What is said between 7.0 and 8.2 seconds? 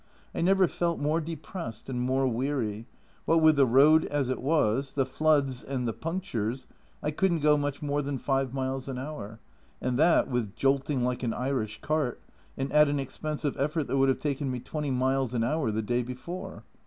I couldn't go much more than